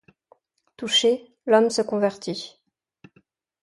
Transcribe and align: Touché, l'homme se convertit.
Touché, 0.77 1.29
l'homme 1.45 1.69
se 1.69 1.83
convertit. 1.83 2.59